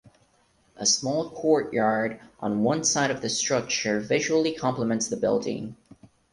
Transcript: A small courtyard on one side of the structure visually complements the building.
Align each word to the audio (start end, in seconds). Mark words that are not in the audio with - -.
A 0.77 0.87
small 0.87 1.29
courtyard 1.29 2.19
on 2.39 2.63
one 2.63 2.83
side 2.83 3.11
of 3.11 3.21
the 3.21 3.29
structure 3.29 3.99
visually 3.99 4.51
complements 4.51 5.07
the 5.07 5.15
building. 5.15 5.75